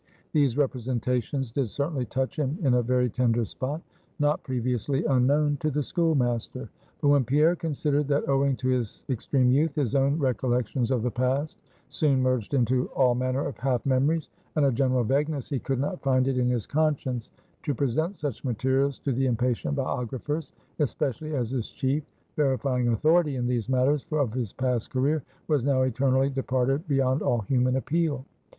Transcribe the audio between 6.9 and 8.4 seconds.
But when Pierre considered, that